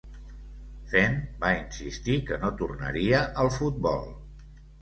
Fenn 0.93 1.13
va 1.43 1.51
insistir 1.57 2.17
que 2.31 2.39
no 2.47 2.51
tornaria 2.63 3.23
al 3.45 3.55
futbol. 3.59 4.13